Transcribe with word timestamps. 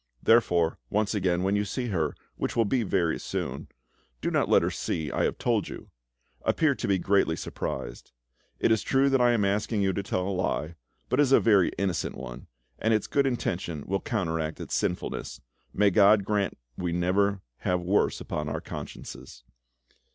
Therefore, 0.23 0.79
once 0.89 1.13
again, 1.13 1.43
when 1.43 1.55
you 1.55 1.63
see 1.63 1.89
her, 1.89 2.15
which 2.35 2.55
will 2.55 2.65
be 2.65 2.81
very 2.81 3.19
soon, 3.19 3.67
do 4.19 4.31
not 4.31 4.49
let 4.49 4.63
her 4.63 4.71
see 4.71 5.11
I 5.11 5.25
have 5.25 5.37
told 5.37 5.69
you; 5.69 5.91
appear 6.41 6.73
to 6.73 6.87
be 6.87 6.97
greatly 6.97 7.35
surprised. 7.35 8.11
It 8.59 8.71
is 8.71 8.81
true 8.81 9.11
that 9.11 9.21
I 9.21 9.31
am 9.33 9.45
asking 9.45 9.83
you 9.83 9.93
to 9.93 10.01
tell 10.01 10.27
a 10.27 10.31
lie, 10.33 10.73
but 11.07 11.19
it 11.19 11.21
is 11.21 11.31
a 11.31 11.39
very 11.39 11.69
innocent 11.77 12.15
one, 12.17 12.47
and 12.79 12.95
its 12.95 13.05
good 13.05 13.27
intention 13.27 13.83
will 13.85 14.01
counteract 14.01 14.59
its 14.59 14.73
sinfulness—may 14.73 15.91
God 15.91 16.25
grant 16.25 16.57
we 16.75 16.91
never 16.91 17.41
have 17.57 17.81
worse 17.81 18.19
upon 18.19 18.49
our 18.49 18.59
consciences! 18.59 19.43